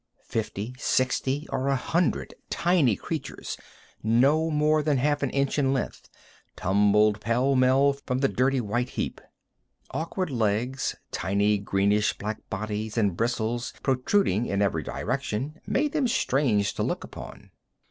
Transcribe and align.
Fifty, 0.25 0.73
sixty, 0.79 1.45
or 1.51 1.67
a 1.67 1.75
hundred 1.75 2.33
tiny 2.49 2.95
creatures, 2.95 3.55
no 4.01 4.49
more 4.49 4.81
than 4.81 4.97
half 4.97 5.21
an 5.21 5.29
inch 5.29 5.59
in 5.59 5.73
length, 5.73 6.09
tumbled 6.55 7.21
pell 7.21 7.53
mell 7.55 7.93
from 7.93 8.17
the 8.17 8.27
dirty 8.27 8.59
white 8.59 8.89
heap. 8.89 9.21
Awkward 9.91 10.31
legs, 10.31 10.95
tiny, 11.11 11.59
greenish 11.59 12.17
black 12.17 12.39
bodies, 12.49 12.97
and 12.97 13.15
bristles 13.15 13.73
protruding 13.83 14.47
in 14.47 14.59
every 14.63 14.81
direction 14.81 15.61
made 15.67 15.91
them 15.91 16.07
strange 16.07 16.73
to 16.73 16.81
look 16.81 17.03
upon. 17.03 17.51